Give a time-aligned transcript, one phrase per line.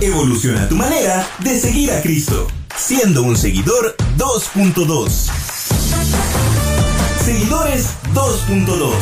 [0.00, 5.08] Evoluciona tu manera de seguir a Cristo, siendo un seguidor 2.2.
[7.18, 8.92] Seguidores 2.2.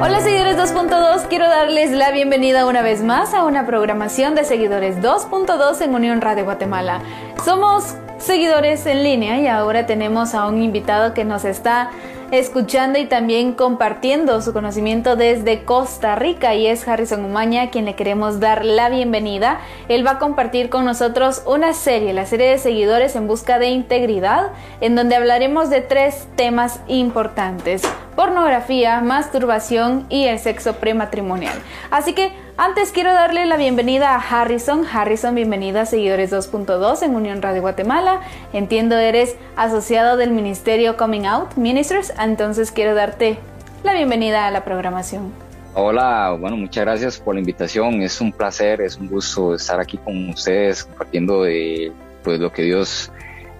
[0.00, 4.98] Hola seguidores 2.2, quiero darles la bienvenida una vez más a una programación de seguidores
[4.98, 7.02] 2.2 en Unión Radio Guatemala.
[7.44, 11.90] Somos seguidores en línea y ahora tenemos a un invitado que nos está
[12.32, 17.94] escuchando y también compartiendo su conocimiento desde Costa Rica y es Harrison Umaña quien le
[17.94, 19.60] queremos dar la bienvenida.
[19.88, 23.68] Él va a compartir con nosotros una serie, la serie de seguidores en busca de
[23.68, 27.82] integridad, en donde hablaremos de tres temas importantes
[28.16, 31.58] pornografía, masturbación y el sexo prematrimonial.
[31.90, 34.84] Así que antes quiero darle la bienvenida a Harrison.
[34.86, 38.20] Harrison, bienvenida a Seguidores 2.2 en Unión Radio Guatemala.
[38.52, 43.38] Entiendo eres asociado del Ministerio Coming Out Ministers, entonces quiero darte
[43.82, 45.32] la bienvenida a la programación.
[45.74, 48.02] Hola, bueno, muchas gracias por la invitación.
[48.02, 51.90] Es un placer, es un gusto estar aquí con ustedes compartiendo de
[52.22, 53.10] pues, lo que Dios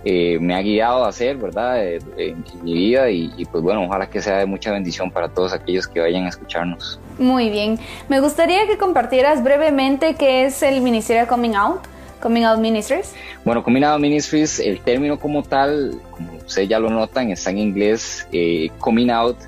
[0.04, 1.84] eh, me ha guiado a hacer, ¿verdad?
[1.84, 5.52] Eh, en, mi vida y, pues bueno, ojalá que sea de mucha bendición para todos
[5.52, 6.98] aquellos que vayan a escucharnos.
[7.18, 11.80] Muy bien, me gustaría que compartieras brevemente qué es el Ministerio Coming Out.
[12.20, 13.14] Coming Out Ministries.
[13.44, 17.58] Bueno, Coming Out Ministries, el término como tal, como ustedes ya lo notan, está en
[17.58, 18.26] inglés.
[18.32, 19.38] Eh, coming Out,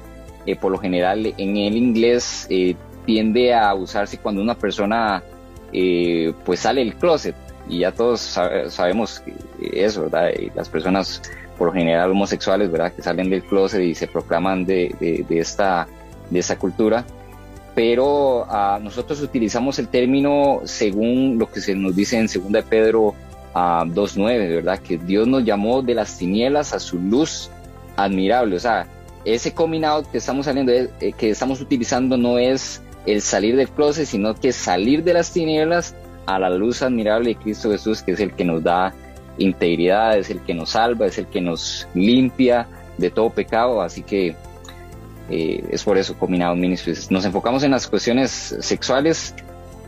[0.60, 2.48] por lo general en el inglés,
[3.06, 5.22] tiende a usarse cuando una persona
[6.44, 7.34] pues sale del closet
[7.68, 8.20] y ya todos
[8.68, 9.22] sabemos
[9.60, 10.30] eso, ¿verdad?
[10.54, 11.22] las personas
[11.56, 12.92] por lo general homosexuales, ¿verdad?
[12.92, 15.86] Que salen del closet y se proclaman de, de, esta,
[16.30, 17.04] de esta cultura.
[17.74, 22.62] Pero ah, nosotros utilizamos el término según lo que se nos dice en 2 de
[22.62, 23.14] Pedro
[23.54, 24.78] 2.9, ah, ¿verdad?
[24.78, 27.50] Que Dios nos llamó de las tinieblas a su luz
[27.96, 28.56] admirable.
[28.56, 28.86] O sea,
[29.24, 33.68] ese coming out que estamos saliendo, eh, que estamos utilizando no es el salir del
[33.68, 35.94] closet, sino que salir de las tinieblas
[36.26, 38.94] a la luz admirable de Cristo Jesús, que es el que nos da
[39.38, 42.66] integridad, es el que nos salva, es el que nos limpia
[42.98, 43.82] de todo pecado.
[43.82, 44.36] Así que
[45.30, 47.10] eh, es por eso Combinado Ministries.
[47.10, 49.34] Nos enfocamos en las cuestiones sexuales,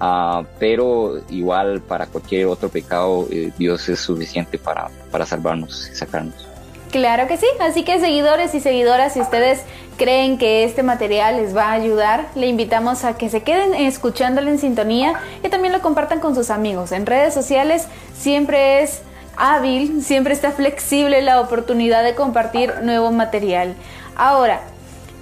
[0.00, 5.94] uh, pero igual para cualquier otro pecado eh, Dios es suficiente para, para salvarnos y
[5.94, 6.55] sacarnos.
[6.90, 9.60] Claro que sí, así que seguidores y seguidoras, si ustedes
[9.96, 14.50] creen que este material les va a ayudar, le invitamos a que se queden escuchándolo
[14.50, 16.92] en sintonía y también lo compartan con sus amigos.
[16.92, 19.02] En redes sociales siempre es
[19.36, 23.74] hábil, siempre está flexible la oportunidad de compartir nuevo material.
[24.16, 24.60] Ahora,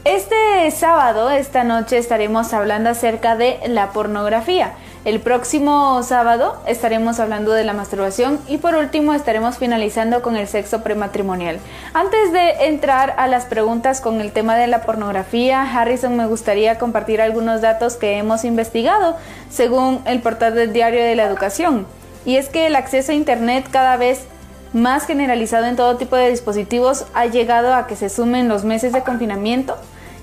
[0.04, 4.74] este sábado, esta noche, estaremos hablando acerca de la pornografía.
[5.04, 10.48] El próximo sábado estaremos hablando de la masturbación y por último estaremos finalizando con el
[10.48, 11.58] sexo prematrimonial.
[11.92, 16.78] Antes de entrar a las preguntas con el tema de la pornografía, Harrison me gustaría
[16.78, 19.14] compartir algunos datos que hemos investigado
[19.50, 21.86] según el portal del Diario de la Educación.
[22.24, 24.24] Y es que el acceso a Internet cada vez
[24.72, 28.94] más generalizado en todo tipo de dispositivos ha llegado a que se sumen los meses
[28.94, 29.76] de confinamiento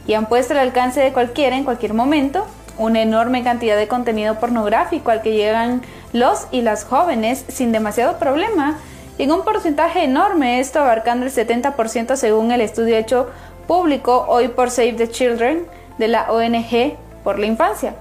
[0.08, 4.40] y han puesto al alcance de cualquiera en cualquier momento una enorme cantidad de contenido
[4.40, 5.82] pornográfico al que llegan
[6.14, 8.78] los y las jóvenes sin demasiado problema,
[9.18, 13.30] en un porcentaje enorme, esto abarcando el 70% según el estudio hecho
[13.68, 15.66] público hoy por Save the Children
[15.98, 17.94] de la ONG por la infancia.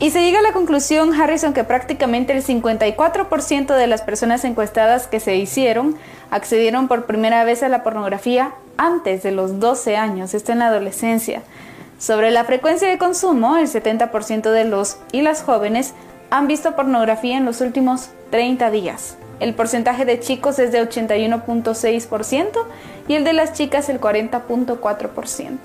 [0.00, 5.06] Y se llega a la conclusión, Harrison, que prácticamente el 54% de las personas encuestadas
[5.06, 5.96] que se hicieron
[6.32, 10.66] accedieron por primera vez a la pornografía antes de los 12 años, esto en la
[10.66, 11.42] adolescencia.
[12.02, 15.94] Sobre la frecuencia de consumo, el 70% de los y las jóvenes
[16.30, 19.16] han visto pornografía en los últimos 30 días.
[19.38, 22.48] El porcentaje de chicos es de 81.6%
[23.06, 25.58] y el de las chicas el 40.4%.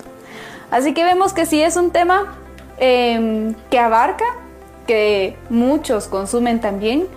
[0.70, 2.36] Así que vemos que sí es un tema
[2.78, 4.26] em, que abarca,
[4.86, 7.08] que muchos consumen también,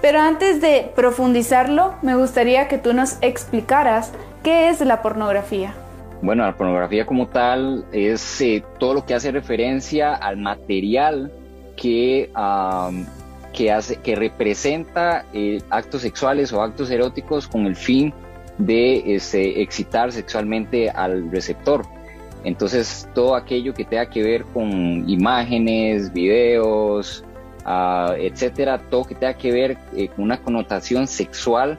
[0.00, 4.10] pero antes de profundizarlo, me gustaría que tú nos explicaras
[4.42, 5.74] qué es la pornografía.
[6.24, 11.30] Bueno, la pornografía como tal es eh, todo lo que hace referencia al material
[11.76, 12.30] que,
[13.52, 18.14] que, hace, que representa eh, actos sexuales o actos eróticos con el fin
[18.56, 21.84] de este, excitar sexualmente al receptor.
[22.42, 27.22] Entonces, todo aquello que tenga que ver con imágenes, videos,
[27.66, 31.78] uh, etcétera, todo que tenga que ver eh, con una connotación sexual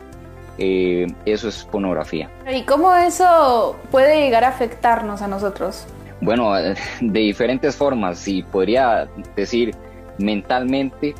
[0.58, 2.30] eh, eso es pornografía.
[2.52, 5.86] ¿Y cómo eso puede llegar a afectarnos a nosotros?
[6.22, 9.76] Bueno, de diferentes formas, y podría decir
[10.18, 11.14] mentalmente,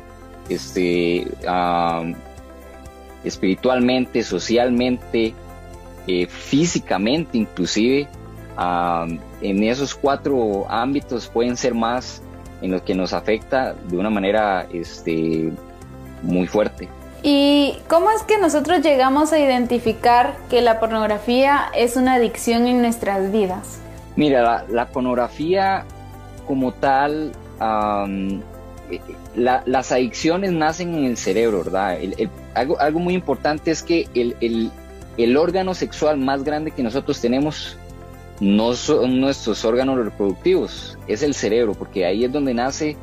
[0.48, 1.26] este,
[3.24, 5.34] espiritualmente, socialmente,
[6.06, 8.08] eh, físicamente inclusive.
[9.42, 12.22] en esos cuatro ámbitos pueden ser más
[12.62, 15.52] en los que nos afecta de una manera este,
[16.22, 16.88] muy fuerte.
[17.22, 22.82] ¿Y cómo es que nosotros llegamos a identificar que la pornografía es una adicción en
[22.82, 23.80] nuestras vidas?
[24.16, 25.84] Mira, la, pornografía
[26.46, 27.32] como tal,
[28.90, 29.00] eh,
[29.34, 31.98] las adicciones nacen en el cerebro, ¿verdad?
[32.54, 34.70] algo, algo, muy importante es que el,
[35.16, 37.76] el órgano sexual más grande que nosotros tenemos
[38.40, 42.96] no son nuestros órganos reproductivos, es el cerebro, porque ahí es donde nace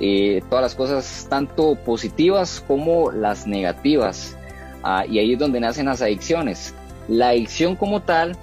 [0.00, 4.36] eh, todas las cosas, tanto positivas como las negativas,
[4.82, 6.74] ah, y ahí es donde nacen las adicciones.
[7.08, 8.36] La adicción como tal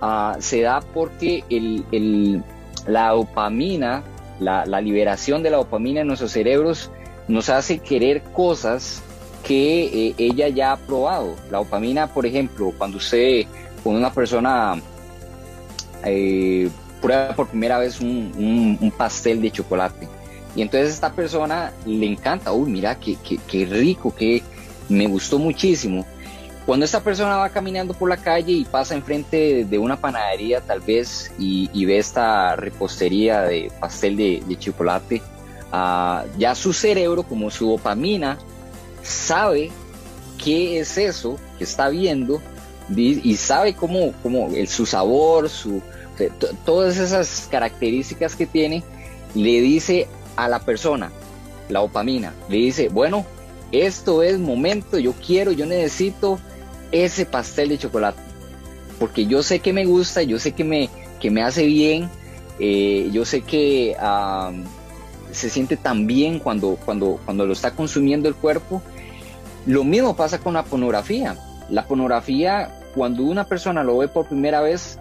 [0.00, 2.42] ah, se da porque el,
[2.86, 4.02] la dopamina,
[4.38, 6.90] la, liberación de la dopamina en nuestros cerebros
[7.28, 9.02] nos hace querer cosas
[9.44, 11.36] que eh, ella ya ha probado.
[11.50, 13.46] La dopamina, por ejemplo, cuando usted
[13.82, 14.80] con una persona
[16.04, 16.68] eh,
[17.00, 20.08] prueba por primera vez un, pastel de chocolate.
[20.54, 23.16] Y entonces esta persona le encanta, uy, mira, qué,
[23.48, 24.42] qué, rico, que
[24.88, 26.04] me gustó muchísimo.
[26.66, 30.80] Cuando esta persona va caminando por la calle y pasa enfrente de una panadería tal
[30.80, 35.22] vez y, ve esta repostería de pastel de, chocolate,
[35.72, 38.38] ah, ya su cerebro, como su dopamina,
[39.02, 39.72] sabe
[40.42, 42.40] qué es eso que está viendo
[42.94, 45.80] y sabe cómo, cómo su sabor, su,
[46.64, 48.84] todas esas características que tiene,
[49.34, 51.10] le dice a la persona,
[51.68, 53.24] la dopamina, le dice, bueno,
[53.70, 56.38] esto es momento, yo quiero, yo necesito
[56.90, 58.20] ese pastel de chocolate,
[58.98, 60.90] porque yo sé que me gusta, yo sé que me,
[61.20, 62.10] que me hace bien,
[62.58, 63.96] eh, yo sé que
[65.32, 68.82] se siente tan bien cuando, cuando, cuando lo está consumiendo el cuerpo.
[69.66, 71.36] Lo mismo pasa con la pornografía.
[71.70, 74.98] La pornografía, cuando una persona lo ve por primera vez,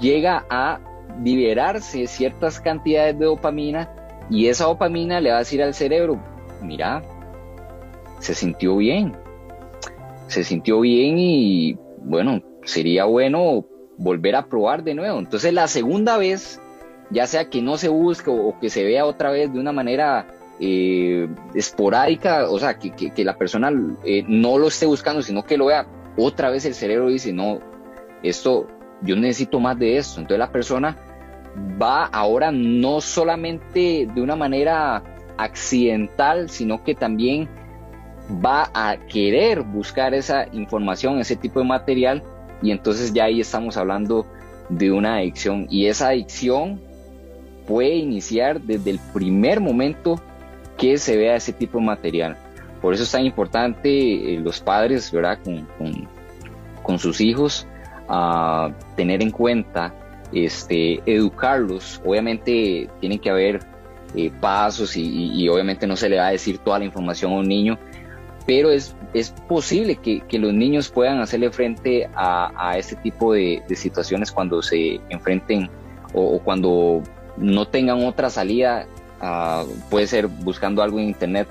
[0.00, 0.80] llega a
[1.22, 3.90] liberarse ciertas cantidades de dopamina
[4.30, 6.20] y esa dopamina le va a decir al cerebro,
[6.62, 7.02] mira,
[8.20, 9.14] se sintió bien,
[10.28, 13.66] se sintió bien y bueno, sería bueno
[13.96, 15.18] volver a probar de nuevo.
[15.18, 16.60] Entonces la segunda vez,
[17.10, 20.26] ya sea que no se busque o, que se vea otra vez de una manera
[20.58, 23.72] eh, esporádica, o sea, que, la persona
[24.04, 25.86] eh, no lo esté buscando, sino que lo vea,
[26.16, 27.58] otra vez el cerebro dice, no,
[28.22, 28.66] esto
[29.04, 30.20] yo necesito más de esto.
[30.20, 30.96] Entonces la persona
[31.80, 35.02] va ahora no solamente de una manera
[35.36, 37.48] accidental, sino que también
[38.44, 42.22] va a querer buscar esa información, ese tipo de material,
[42.62, 44.26] y entonces ya ahí estamos hablando
[44.68, 45.66] de una adicción.
[45.70, 46.80] Y esa adicción
[47.66, 50.20] puede iniciar desde el primer momento
[50.78, 52.36] que se vea ese tipo de material.
[52.80, 55.38] Por eso es tan importante eh, los padres, ¿verdad?
[55.42, 56.08] Con, con,
[56.82, 57.66] con sus hijos,
[58.08, 59.92] a tener en cuenta,
[60.32, 62.00] este, educarlos.
[62.04, 63.60] Obviamente tienen que haber
[64.16, 67.48] eh, pasos y, obviamente no se le va a decir toda la información a un
[67.48, 67.78] niño,
[68.46, 74.30] pero es, es posible que, los niños puedan hacerle frente a, este tipo de, situaciones
[74.30, 75.68] cuando se enfrenten
[76.12, 77.02] o, cuando
[77.36, 78.86] no tengan otra salida,
[79.20, 81.48] ah, puede ser buscando algo en internet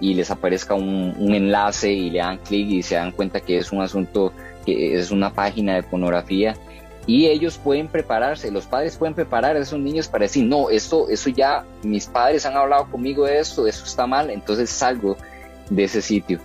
[0.00, 3.72] y les aparezca un enlace y le dan clic y se dan cuenta que es
[3.72, 4.32] un asunto
[4.64, 6.54] que es una página de pornografía
[7.06, 11.08] y ellos pueden prepararse, los padres pueden preparar a esos niños para decir, no, esto,
[11.08, 15.16] eso ya, mis padres han hablado conmigo de esto, eso está mal, entonces salgo
[15.68, 16.38] de ese sitio.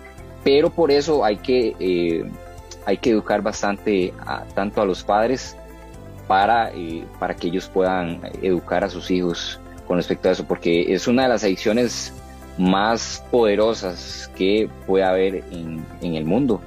[0.44, 2.26] Pero por eso hay que, eh,
[2.86, 4.14] hay que educar bastante
[4.56, 5.56] tanto a los padres
[6.28, 10.92] para, eh, para que ellos puedan educar a sus hijos con respecto a eso, porque
[10.94, 12.14] es una de las adicciones
[12.58, 16.62] más poderosas que puede haber en, en el mundo.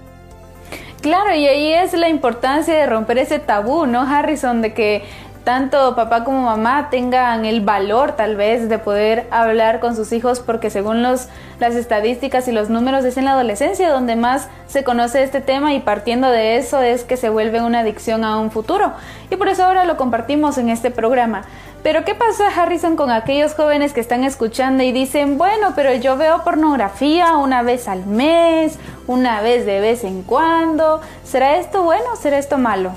[1.01, 4.61] Claro, y ahí es la importancia de romper ese tabú, ¿no, Harrison?
[4.61, 5.03] De que
[5.45, 10.41] tanto papá como mamá tengan el valor tal vez de poder hablar con sus hijos
[10.41, 11.29] porque según los,
[11.59, 15.73] las estadísticas y los números es en la adolescencia donde más se conoce este tema
[15.73, 18.93] y partiendo de eso es que se vuelve una adicción a un futuro
[19.31, 21.43] y por eso ahora lo compartimos en este programa.
[21.83, 26.17] Pero ¿qué pasa Harrison con aquellos jóvenes que están escuchando y dicen, bueno, pero yo
[26.19, 32.05] veo pornografía una vez al mes, una vez de vez en cuando, ¿será esto bueno
[32.13, 32.93] o será esto malo?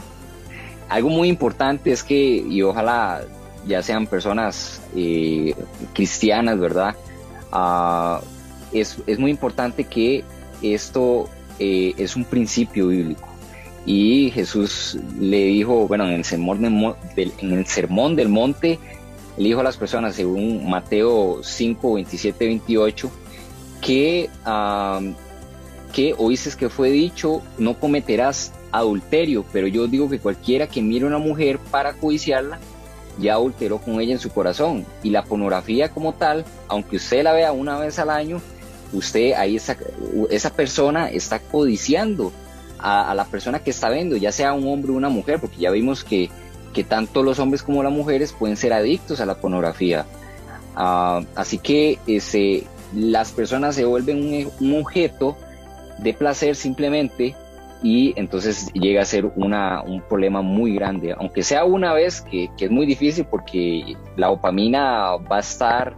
[0.89, 3.21] Algo muy importante es que, y ojalá
[3.65, 5.55] ya sean personas eh,
[5.93, 6.95] cristianas, ¿verdad?
[7.51, 8.19] Ah,
[8.73, 10.25] es, muy importante que
[10.61, 13.32] esto eh, es un principio bíblico.
[13.85, 16.61] Y Jesús le dijo, bueno, en el sermón
[17.15, 18.79] del, en el sermón del monte,
[19.37, 23.11] le dijo a las personas, según Mateo 5, 27, 28,
[23.81, 24.29] que,
[25.91, 31.05] que oíste que fue dicho, no cometerás adulterio, pero yo digo que cualquiera que mire
[31.05, 32.59] a una mujer para codiciarla,
[33.19, 34.85] ya alteró con ella en su corazón.
[35.03, 38.41] Y la pornografía como tal, aunque usted la vea una vez al año,
[38.93, 39.77] usted ahí está,
[40.29, 42.31] esa persona está codiciando
[42.83, 45.71] a, la persona que está viendo, ya sea un hombre o una mujer, porque ya
[45.71, 46.29] vimos que,
[46.73, 50.05] que tanto los hombres como las mujeres pueden ser adictos a la pornografía.
[50.75, 55.37] Ah, así que ese, las personas se vuelven un, objeto
[55.99, 57.35] de placer simplemente
[57.81, 62.49] y entonces llega a ser una, un problema muy grande, aunque sea una vez, que,
[62.57, 65.95] que, es muy difícil porque la dopamina va a estar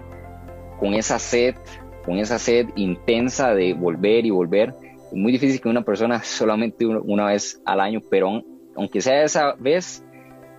[0.79, 1.55] con esa sed,
[2.05, 4.75] con esa sed intensa de volver y volver.
[5.15, 8.43] Muy difícil que una persona solamente una vez al año, pero
[8.75, 10.03] aunque sea esa vez,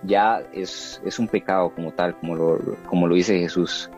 [0.01, 2.59] ya es, es un pecado como tal, como lo,
[2.89, 3.89] como lo dice Jesús.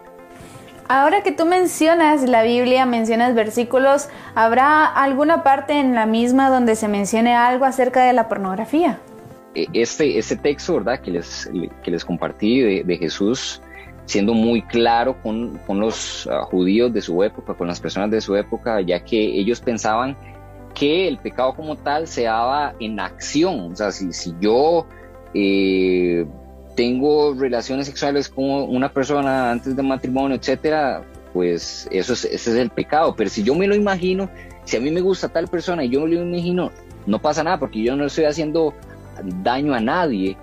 [0.89, 6.75] Ahora que tú mencionas la Biblia, mencionas versículos, ¿habrá alguna parte en la misma donde
[6.75, 9.00] se mencione algo acerca de la pornografía?
[9.56, 11.00] E, este, este texto, ¿verdad?
[11.00, 11.50] Que les,
[11.84, 13.62] que les compartí de, Jesús,
[14.08, 18.20] siendo muy claro con, con los ah, judíos de su época, con las personas de
[18.20, 20.18] su época, ya que ellos pensaban
[20.74, 23.72] que el pecado como tal se daba en acción.
[23.72, 24.86] O sea, si, si yo
[25.34, 26.26] eh,
[26.76, 32.58] tengo relaciones sexuales con una persona antes del matrimonio, etcétera, pues eso es, ese es
[32.58, 33.16] el pecado.
[33.16, 34.30] Pero si yo me lo imagino,
[34.66, 36.72] si a mí me gusta tal persona y yo me lo imagino,
[37.06, 38.74] no pasa nada porque yo no estoy haciendo
[39.44, 40.38] daño a nadie.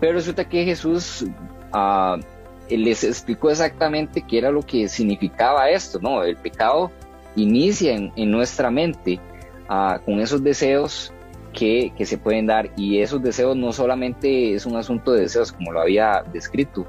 [0.00, 1.24] Pero resulta que Jesús
[1.72, 2.20] uh,
[2.68, 6.22] les explicó exactamente qué era lo que significaba esto, ¿no?
[6.22, 6.90] El pecado
[7.36, 9.20] inicia en, nuestra mente
[9.68, 11.12] uh, con esos deseos
[11.56, 12.70] que, se pueden dar.
[12.76, 16.86] Y esos deseos no solamente es un asunto de deseos como lo había descrito,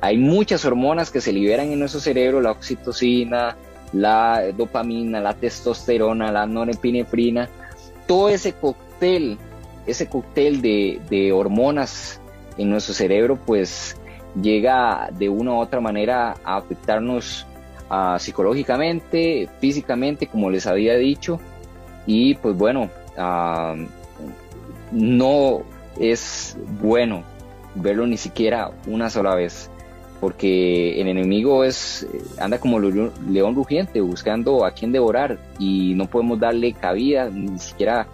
[0.00, 3.56] hay muchas hormonas que se liberan en nuestro cerebro, la oxitocina,
[3.92, 7.48] la dopamina, la testosterona, la norepinefrina,
[8.08, 9.38] todo ese cóctel,
[9.86, 12.20] ese cóctel de, hormonas
[12.58, 13.96] en nuestro cerebro, pues
[14.40, 17.46] llega de una u otra manera a afectarnos
[17.88, 21.38] ah, psicológicamente, físicamente, como les había dicho,
[22.06, 23.74] y pues bueno, Ah,
[24.90, 25.62] no
[25.98, 27.24] es bueno
[27.74, 29.70] verlo ni siquiera una sola vez,
[30.20, 32.06] porque el enemigo es
[32.38, 38.06] anda como león rugiente buscando a quien devorar y no podemos darle cabida ni siquiera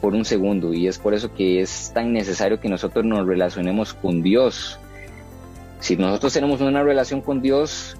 [0.00, 3.94] por un segundo y es por eso que es tan necesario que nosotros nos relacionemos
[3.94, 4.78] con Dios.
[5.80, 7.96] Si nosotros tenemos una relación con Dios,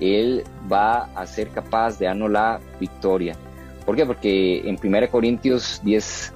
[0.00, 3.36] Él va a ser capaz de darnos la victoria.
[3.84, 4.06] ¿Por qué?
[4.06, 6.32] Porque en 1 Corintios 10,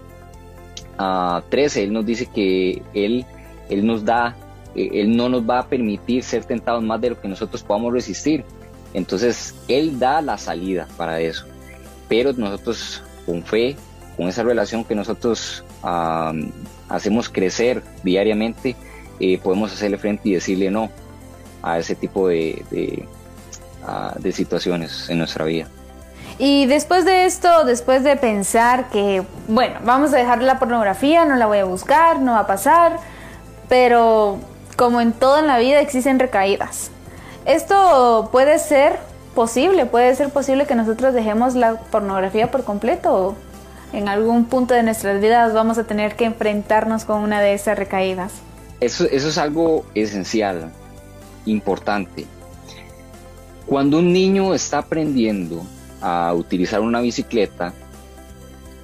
[0.98, 3.24] a 13, Él nos dice que Él,
[3.68, 4.36] él nos da,
[4.74, 7.92] eh, Él no nos va a permitir ser tentados más de lo que nosotros podamos
[7.92, 8.44] resistir.
[8.94, 11.46] Entonces, Él da la salida para eso.
[12.08, 13.76] Pero nosotros, con fe,
[14.16, 15.64] con esa relación que nosotros
[16.88, 18.74] hacemos crecer diariamente,
[19.20, 20.90] eh, podemos hacerle frente y decirle no
[21.62, 23.04] a ese tipo de, de,
[23.84, 25.68] ah, de situaciones en nuestra vida.
[26.38, 31.36] Y después de esto, después de pensar que, bueno, vamos a dejar la pornografía, no
[31.36, 32.98] la voy a buscar, no va a pasar,
[33.68, 34.38] pero
[34.76, 36.90] como en todo en la vida existen recaídas.
[37.46, 38.98] Esto puede ser
[39.34, 43.34] posible, puede ser posible que nosotros dejemos la pornografía por completo
[43.92, 47.78] en algún punto de nuestras vidas vamos a tener que enfrentarnos con una de esas
[47.78, 48.32] recaídas.
[48.80, 50.70] Eso, eso es algo esencial,
[51.46, 52.26] importante.
[53.66, 55.64] Cuando un niño está aprendiendo
[56.00, 57.72] a utilizar una bicicleta,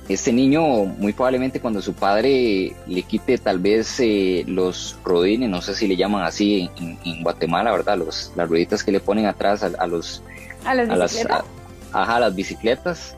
[0.08, 5.62] este niño muy probablemente cuando su padre le quite tal vez eh, los rodines, no
[5.62, 7.98] sé si le llaman así en, Guatemala, ¿verdad?
[7.98, 10.22] Los, las rueditas que le ponen atrás a, los...
[10.64, 11.44] ¿A las bicicletas?
[11.92, 13.16] ajá, las bicicletas.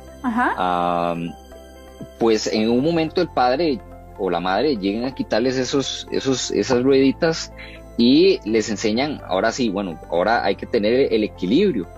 [2.19, 3.81] pues en un momento el padre
[4.19, 7.51] o la madre llegan a quitarles esos, esos, esas rueditas
[7.97, 11.89] y les enseñan, ahora sí, bueno, ahora hay que tener el equilibrio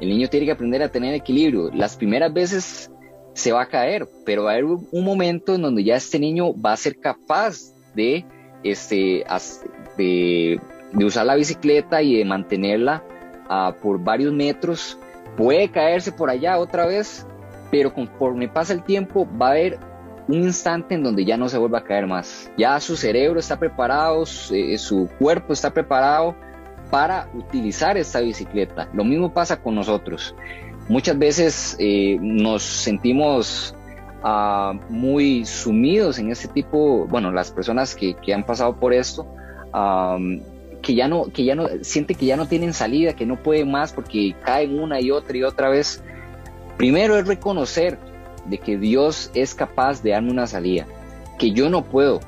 [0.00, 1.70] el niño tiene que aprender a tener equilibrio.
[1.72, 2.90] Las primeras veces
[3.34, 6.54] se va a caer, pero va a haber un momento en donde ya este niño
[6.60, 8.24] va a ser capaz de,
[8.62, 9.24] este,
[9.96, 10.60] de,
[11.04, 13.02] usar la bicicleta y de mantenerla
[13.48, 14.98] uh, por varios metros.
[15.36, 17.26] Puede caerse por allá otra vez,
[17.70, 19.78] pero conforme pasa el tiempo va a haber
[20.26, 22.50] un instante en donde ya no se vuelva a caer más.
[22.58, 26.34] Ya su cerebro está preparado, su cuerpo está preparado
[26.90, 28.88] para utilizar esta bicicleta.
[28.92, 30.34] Lo mismo pasa con nosotros.
[30.88, 33.74] Muchas veces eh, nos sentimos
[34.22, 39.26] ah, muy sumidos en este tipo, bueno, las personas que, han pasado por esto,
[40.82, 43.70] que ya no, que ya no, siente que ya no tienen salida, que no pueden
[43.70, 46.02] más porque caen una y otra y otra vez.
[46.78, 47.98] Primero es reconocer
[48.46, 50.86] de que Dios es capaz de darme una salida,
[51.38, 52.20] que yo no puedo,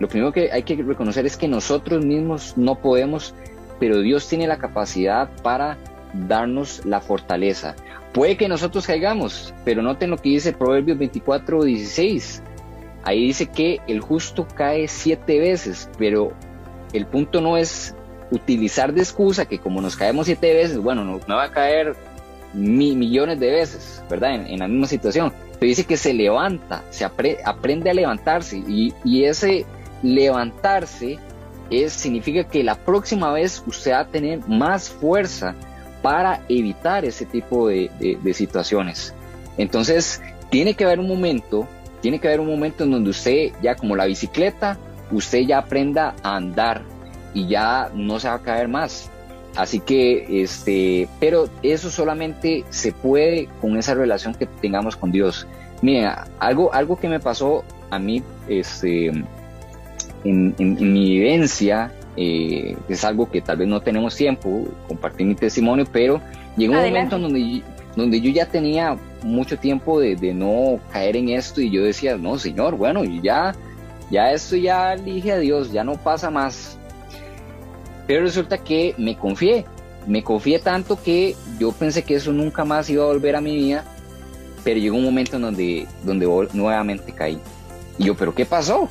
[0.00, 3.34] lo primero que hay que reconocer es que nosotros mismos no podemos,
[3.80, 5.76] pero Dios tiene la capacidad para
[6.12, 7.74] darnos la fortaleza.
[8.12, 12.42] Puede que nosotros caigamos, pero noten lo que dice Proverbios 24, 16.
[13.02, 16.32] Ahí dice que el justo cae siete veces, pero
[16.92, 17.94] el punto no es
[18.30, 21.96] utilizar de excusa que como nos caemos siete veces, bueno, no, va a caer
[22.52, 24.34] millones de veces, ¿verdad?
[24.34, 25.32] En, la misma situación.
[25.58, 29.64] Pero dice que se levanta, se aprende a levantarse y, y ese
[30.02, 31.18] levantarse
[31.88, 35.54] significa que la próxima vez usted va a tener más fuerza
[36.02, 37.90] para evitar ese tipo de,
[38.34, 39.14] situaciones.
[39.56, 41.66] Entonces, tiene que haber un momento,
[42.00, 44.78] tiene que haber un momento en donde usted, ya como la bicicleta,
[45.10, 46.82] usted ya aprenda a andar
[47.34, 49.10] y ya no se va a caer más.
[49.56, 55.46] Así que, este, pero eso solamente se puede con esa relación que tengamos con Dios.
[55.82, 59.12] Mira, algo, algo que me pasó a mí, este,
[60.24, 65.34] en, en mi vivencia eh, es algo que tal vez no tenemos tiempo, compartir mi
[65.34, 66.20] testimonio, pero
[66.56, 67.62] llegó un momento donde,
[67.96, 72.38] donde yo ya tenía mucho tiempo de, no caer en esto y yo decía, no,
[72.38, 73.54] Señor, bueno, ya,
[74.10, 76.76] ya esto ya elige a Dios, ya no pasa más.
[78.06, 79.64] Pero resulta que me confié,
[80.06, 83.54] me confié tanto que yo pensé que eso nunca más iba a volver a mi
[83.54, 83.84] vida,
[84.64, 87.38] pero llegó un momento en donde, donde nuevamente caí.
[87.98, 88.88] Y yo, pero ¿qué pasó?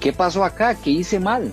[0.00, 0.74] ¿Qué pasó acá?
[0.74, 1.52] ¿Qué hice mal?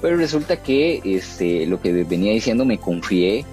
[0.00, 3.44] Pero resulta que este, lo que venía diciendo me confié.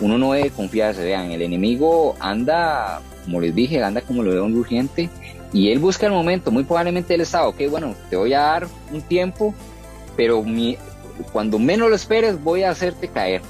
[0.00, 4.46] Uno no debe confiarse, vean, el enemigo anda, como les dije, anda como lo veo
[4.46, 5.10] un urgente
[5.52, 8.68] y él busca el momento, muy probablemente él está, ok, bueno, te voy a dar
[8.92, 9.54] un tiempo,
[10.16, 10.76] pero mi,
[11.32, 13.42] cuando menos lo esperes voy a hacerte caer.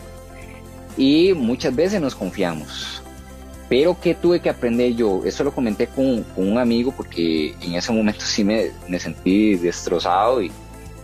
[0.97, 3.00] Y muchas veces nos confiamos.
[3.71, 5.23] Pero ¿qué tuve que aprender yo?
[5.25, 10.43] Eso lo comenté con, un amigo porque en ese momento sí me, me sentí destrozado
[10.43, 10.51] y,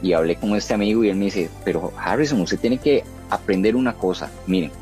[0.03, 3.77] y hablé con este amigo y él me dice, pero Harrison, usted tiene que aprender
[3.77, 4.33] una cosa.
[4.49, 4.73] Miren,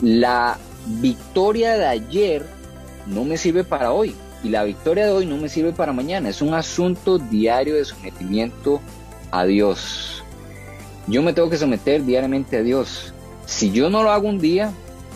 [0.00, 2.46] la victoria de ayer
[3.06, 6.30] no me sirve para hoy y la victoria de hoy no me sirve para mañana.
[6.30, 8.80] Es un asunto diario de sometimiento
[9.30, 10.24] a Dios.
[11.06, 13.12] Yo me tengo que someter diariamente a Dios.
[13.44, 14.72] Si yo no lo hago un día,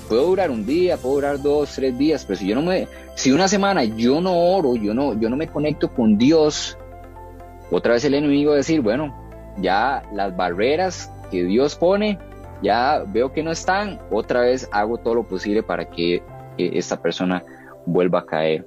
[0.08, 3.32] puedo durar un día, puedo durar dos, tres días, pero si yo no me, si
[3.32, 6.78] una semana yo no oro, yo no, yo no me conecto con Dios,
[7.70, 9.14] otra vez el enemigo decir, bueno,
[9.58, 12.18] ya las barreras que Dios pone,
[12.62, 16.22] ya veo que no están, otra vez hago todo lo posible para que,
[16.58, 17.44] esta persona
[17.84, 18.66] vuelva a caer.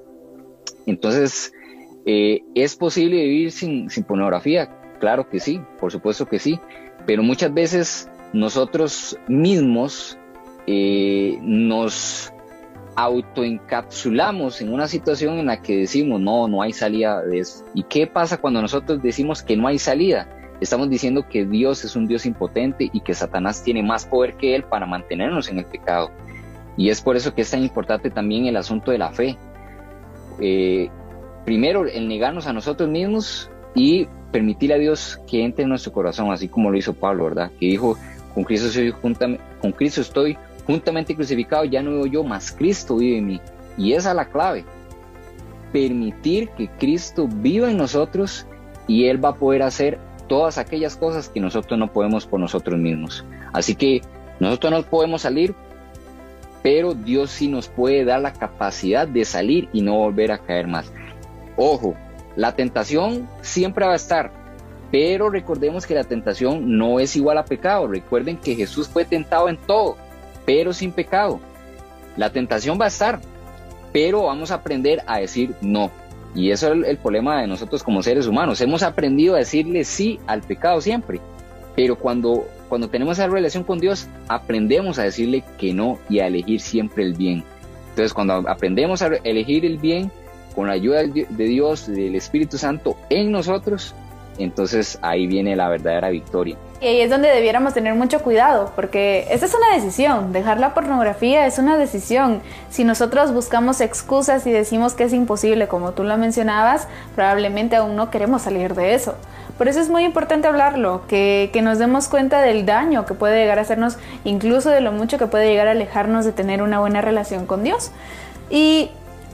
[0.85, 1.51] Entonces,
[2.05, 4.69] eh, ¿es posible vivir sin, sin pornografía?
[4.99, 6.59] Claro que sí, por supuesto que sí,
[7.07, 10.18] pero muchas veces nosotros mismos
[10.67, 12.31] eh, nos
[12.95, 17.63] autoencapsulamos en una situación en la que decimos, no, no hay salida de eso.
[17.73, 20.27] ¿Y qué pasa cuando nosotros decimos que no hay salida?
[20.59, 24.53] Estamos diciendo que Dios es un Dios impotente y que Satanás tiene más poder que
[24.53, 26.11] Él para mantenernos en el pecado.
[26.75, 29.37] Y es por eso que es tan importante también el asunto de la fe.
[30.41, 30.89] Eh,
[31.45, 36.31] primero, el negarnos a nosotros mismos y permitir a Dios que entre en nuestro corazón,
[36.31, 37.51] así como lo hizo Pablo, ¿verdad?
[37.59, 37.97] Que dijo,
[38.33, 40.37] con Cristo, soy, con Cristo estoy
[40.69, 43.41] juntamente crucificado, ya no vivo yo, más Cristo vive en mí.
[43.75, 44.65] Y esa es la clave.
[45.73, 48.45] Permitir que Cristo viva en nosotros
[48.87, 52.77] y Él va a poder hacer todas aquellas cosas que nosotros no podemos por nosotros
[52.77, 53.25] mismos.
[53.51, 54.01] Así que
[54.39, 55.55] nosotros no podemos salir,
[56.61, 60.67] pero Dios sí nos puede dar la capacidad de salir y no volver a caer
[60.67, 60.91] más.
[61.57, 61.95] Ojo,
[62.35, 64.31] la tentación siempre va a estar,
[64.91, 67.87] pero recordemos que la tentación no es igual a pecado.
[67.87, 69.97] Recuerden que Jesús fue tentado en todo,
[70.49, 71.39] pero sin pecado.
[72.17, 73.21] La tentación va a estar,
[73.93, 75.91] pero vamos a aprender a decir no.
[76.33, 78.59] Y eso es el, problema de nosotros como seres humanos.
[78.59, 81.21] Hemos aprendido a decirle sí al pecado siempre,
[81.75, 86.25] pero cuando, cuando tenemos esa relación con Dios, aprendemos a decirle que no y a
[86.25, 87.43] elegir siempre el bien.
[87.89, 90.11] Entonces, cuando aprendemos a elegir el bien
[90.55, 93.93] con la ayuda de Dios, del Espíritu Santo en nosotros,
[94.43, 96.57] entonces ahí viene la verdadera victoria.
[96.81, 100.73] Y ahí es donde debiéramos tener mucho cuidado, porque esta es una decisión, dejar la
[100.73, 102.41] pornografía es una decisión.
[102.69, 107.97] Si nosotros buscamos excusas y decimos que es imposible, como tú lo mencionabas, probablemente aún
[107.97, 109.15] no queremos salir de eso.
[109.57, 113.41] Por eso es muy importante hablarlo, que, que nos demos cuenta del daño que puede
[113.41, 116.79] llegar a hacernos, incluso de lo mucho que puede llegar a alejarnos de tener una
[116.79, 117.91] buena relación con Dios.
[118.49, 118.89] Y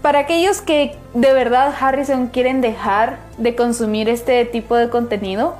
[0.05, 5.55] para aquellos que de verdad, Harrison, quieren dejar de consumir este tipo de contenido,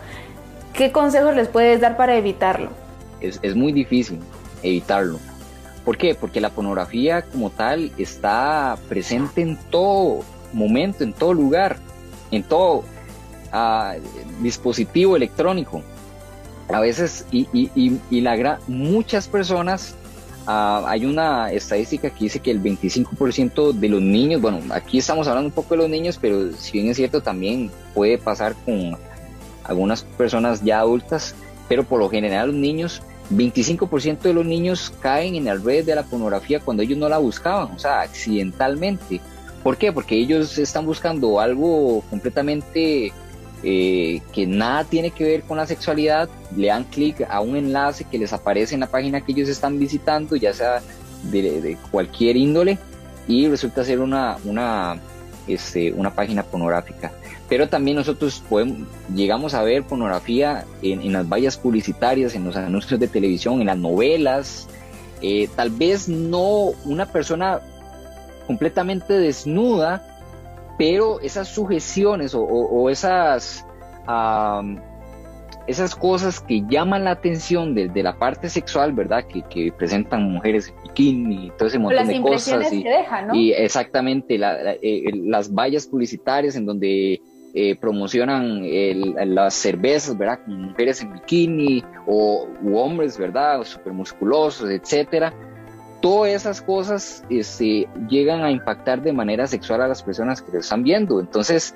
[0.71, 2.69] ¿qué consejos les puedes dar para evitarlo?
[3.21, 4.19] Es, muy difícil
[4.62, 5.17] evitarlo.
[5.84, 6.13] ¿Por qué?
[6.13, 10.19] Porque la pornografía como tal está presente en todo
[10.53, 11.77] momento, en todo lugar,
[12.29, 12.84] en todo.
[13.51, 13.95] ah,
[14.41, 15.81] dispositivo electrónico.
[16.71, 19.95] A veces, y, y, y, la muchas personas,
[20.45, 25.27] ah, hay una estadística que dice que el 25% de los niños, bueno, aquí estamos
[25.27, 28.97] hablando un poco de los niños, pero si bien es cierto, también puede pasar con
[29.63, 31.36] algunas personas ya adultas,
[31.67, 35.95] pero por lo general los niños 25% de los niños caen en el red de
[35.95, 39.19] la pornografía cuando ellos no la buscaban, o sea, accidentalmente.
[39.63, 39.91] ¿Por qué?
[39.91, 43.12] Porque ellos están buscando algo completamente
[43.67, 48.04] eh, que nada tiene que ver con la sexualidad, le dan clic a un enlace
[48.04, 50.84] que les aparece en la página que ellos están visitando, ya sea
[51.23, 52.78] de, cualquier índole,
[53.28, 55.01] y resulta ser una, una,
[55.47, 57.12] este, una página pornográfica.
[57.49, 62.99] Pero también nosotros podemos, llegamos a ver pornografía en, las vallas publicitarias, en los anuncios
[62.99, 64.67] de televisión, en las novelas,
[65.23, 67.62] eh, tal vez no una persona
[68.45, 70.04] completamente desnuda,
[70.77, 73.65] pero esas sujeciones o, esas,
[75.67, 79.25] esas cosas que llaman la atención desde la parte sexual, ¿verdad?
[79.25, 82.71] Que, presentan mujeres en bikini y todo ese montón de cosas.
[82.71, 82.85] Y,
[83.33, 87.21] y exactamente eh, las vallas publicitarias en donde
[87.53, 88.63] eh, promocionan
[89.33, 90.39] las cervezas, ¿verdad?
[90.43, 93.63] Con mujeres en bikini o hombres, ¿verdad?
[93.63, 95.33] Súper musculosos, etcétera.
[96.01, 100.60] Todas esas cosas este, llegan a impactar de manera sexual a las personas que lo
[100.60, 101.19] están viendo.
[101.19, 101.75] Entonces,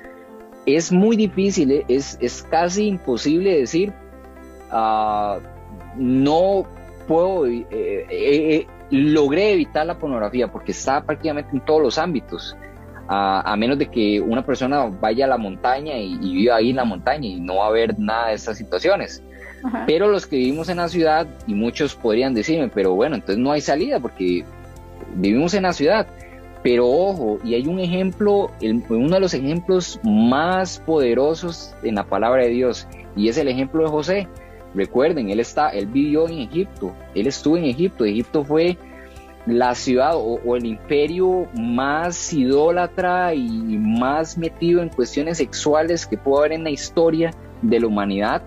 [0.66, 1.84] es muy difícil, ¿eh?
[1.88, 3.92] es, es casi imposible decir,
[4.70, 5.40] uh,
[5.96, 6.66] no
[7.08, 12.56] puedo, eh, logré evitar la pornografía porque está prácticamente en todos los ámbitos
[13.12, 16.84] a, menos de que una persona vaya a la montaña y, viva ahí en la
[16.84, 19.20] montaña y no va a haber nada de estas situaciones.
[19.86, 23.52] Pero los que vivimos en la ciudad, y muchos podrían decirme, pero bueno, entonces no
[23.52, 24.44] hay salida porque
[25.14, 26.06] vivimos en la ciudad.
[26.62, 32.42] Pero ojo, y hay un ejemplo, uno de los ejemplos más poderosos en la palabra
[32.42, 34.28] de Dios, y es el ejemplo de José.
[34.74, 38.04] Recuerden, él está, él vivió en Egipto, él estuvo en Egipto.
[38.04, 38.76] Egipto fue
[39.46, 46.40] la ciudad o, el imperio más idólatra y más metido en cuestiones sexuales que pudo
[46.40, 48.42] haber en la historia de la humanidad.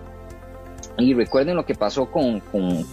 [0.98, 2.42] Y recuerden lo que pasó con,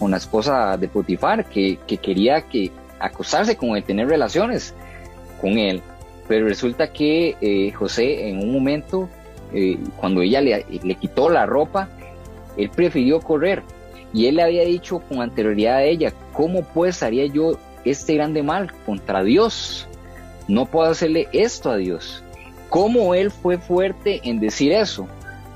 [0.10, 4.74] la esposa de Potifar, que, quería que acostarse con él, tener relaciones
[5.40, 5.82] con él.
[6.28, 9.10] Pero resulta que eh, José en un momento,
[9.54, 11.90] eh, cuando ella le, le quitó la ropa,
[12.58, 13.64] él prefirió correr.
[14.14, 18.44] Y él le había dicho con anterioridad a ella, ¿cómo pues haría yo este grande
[18.44, 19.88] mal contra Dios.
[20.48, 22.24] No puedo hacerle esto a Dios.
[22.70, 25.08] ¿Cómo él fue fuerte en decir eso?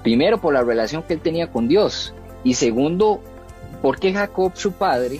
[0.03, 2.13] Primero, por la relación que él tenía con Dios.
[2.45, 3.19] Y segundo,
[3.81, 5.19] porque Jacob, su padre,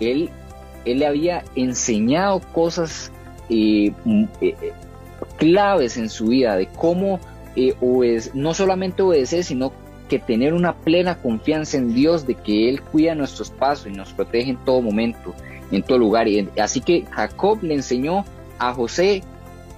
[0.00, 0.28] él,
[0.84, 3.10] él le había enseñado cosas
[3.48, 4.72] eh, eh, eh,
[5.38, 7.18] claves en su vida de cómo
[8.34, 9.72] no solamente obedecer, sino
[10.08, 14.12] que tener una plena confianza en Dios de que Él cuida nuestros pasos y nos
[14.12, 15.34] protege en todo momento
[15.70, 16.28] en todo lugar.
[16.28, 18.24] Y así que Jacob le enseñó
[18.58, 19.22] a José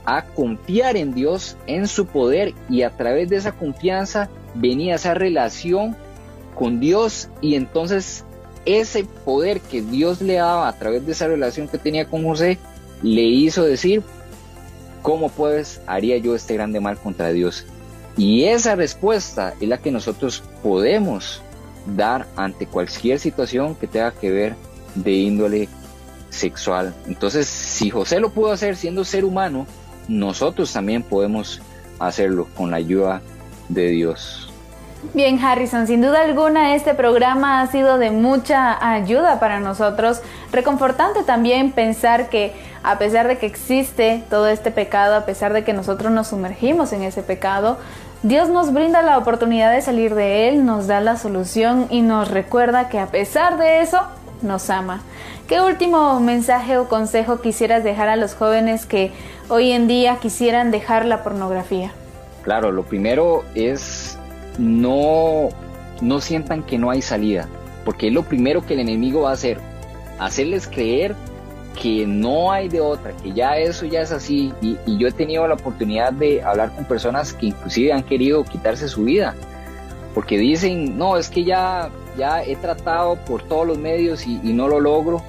[0.05, 5.14] a confiar en Dios, en su poder, y a través de esa confianza venía esa
[5.14, 5.97] relación
[6.61, 8.23] con Dios y entonces
[8.66, 12.59] ese poder que Dios le daba a través de esa relación que tenía con José,
[13.03, 14.03] le hizo decir,
[15.01, 17.64] ¿cómo pues haría yo este grande mal contra Dios?
[18.18, 21.40] Y esa respuesta es la que nosotros podemos
[21.96, 24.55] dar ante cualquier situación que tenga que ver
[24.94, 25.66] de índole
[26.29, 26.94] sexual.
[27.07, 29.66] Entonces, si José lo pudo hacer siendo ser humano,
[30.09, 31.62] nosotros también podemos
[31.99, 33.23] hacerlo con la ayuda
[33.70, 34.50] de Dios.
[35.15, 40.21] Bien, Harrison, sin duda alguna este programa ha sido de mucha ayuda para nosotros.
[40.53, 45.65] Reconfortante también pensar que a pesar de que existe todo este pecado, a pesar de
[45.65, 47.79] que nosotros nos sumergimos en ese pecado,
[48.23, 52.31] Dios nos brinda la oportunidad de salir de él, nos da la solución y nos
[52.31, 54.01] recuerda que a pesar de eso,
[54.43, 55.01] nos ama.
[55.49, 59.13] ¿Qué último mensaje o consejo quisieras dejar a los jóvenes que
[59.49, 61.93] hoy en día quisieran dejar la pornografía?
[62.43, 64.19] Claro, lo primero es
[64.59, 65.49] no,
[66.01, 67.49] no sientan que no hay salida,
[67.85, 69.59] porque es lo primero que el enemigo va a hacer,
[70.19, 71.15] hacerles creer
[71.81, 74.53] que no hay de otra, que ya eso ya es así.
[74.61, 78.89] Y, yo he tenido la oportunidad de hablar con personas que inclusive han querido quitarse
[78.89, 79.35] su vida,
[80.15, 84.53] porque dicen, no, es que ya, ya he tratado por todos los medios y, y
[84.53, 85.23] no lo logro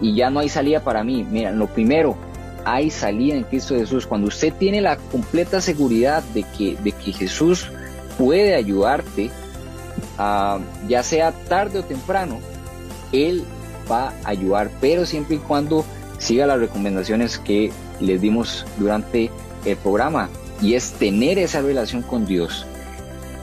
[0.00, 1.26] y ya no hay salida para mí.
[1.28, 2.16] Mira, lo primero,
[2.64, 4.06] hay salida en Cristo Jesús.
[4.06, 7.70] Cuando usted tiene la completa seguridad de que, de que Jesús
[8.18, 9.30] puede ayudarte,
[10.88, 12.40] ya sea tarde o temprano,
[13.12, 13.44] Él
[13.90, 15.84] va a ayudar, pero siempre y cuando
[16.18, 19.30] siga las recomendaciones que les dimos durante
[19.64, 20.28] el programa,
[20.60, 22.66] y es tener esa relación con Dios.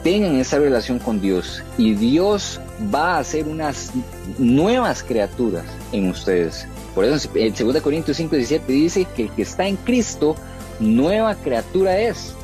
[0.06, 2.60] tengan esa relación con Dios y Dios
[2.94, 3.90] va a hacer unas
[4.38, 6.68] nuevas criaturas en ustedes.
[6.94, 10.36] Por eso en 2 Corintios 5, 17 dice que el que está en Cristo,
[10.78, 12.36] nueva criatura es.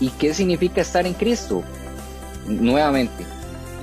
[0.00, 1.62] ¿Y qué significa estar en Cristo?
[2.46, 3.24] Nuevamente,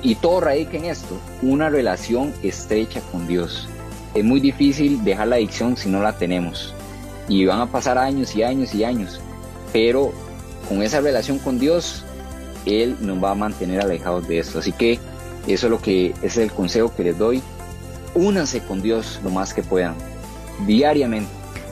[0.04, 3.67] y todo radica en esto, una relación estrecha con Dios.
[4.13, 6.74] Es muy difícil dejar la adicción si no la tenemos.
[7.28, 9.21] Y van a pasar años y años y años.
[9.71, 10.12] Pero
[10.67, 12.04] con esa relación con Dios,
[12.65, 14.60] Él nos va a mantener alejados de esto.
[14.60, 15.00] Así que
[15.47, 17.41] eso es lo que es el consejo que les doy.
[18.15, 19.95] Únanse con Dios lo más que puedan,
[20.65, 21.30] diariamente.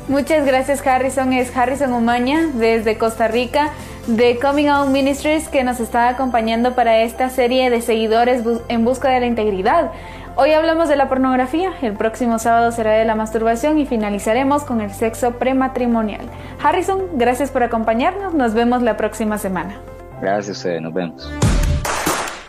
[0.08, 1.34] Muchas gracias Harrison.
[1.34, 3.74] Es Harrison Umaña desde Costa Rica
[4.18, 9.10] de Coming Out Ministries que nos está acompañando para esta serie de seguidores en busca
[9.10, 9.92] de la integridad.
[10.36, 14.82] Hoy hablamos de la pornografía, el próximo sábado será de la masturbación y finalizaremos con
[14.82, 16.22] el sexo prematrimonial.
[16.64, 19.80] Harrison, gracias por acompañarnos, nos vemos la próxima semana.
[20.22, 21.32] Gracias a nos vemos.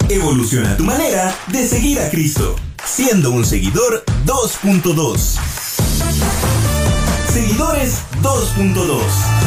[0.09, 5.16] Evoluciona tu manera de seguir a Cristo, siendo un seguidor 2.2.
[7.29, 9.39] Seguidores 2.2.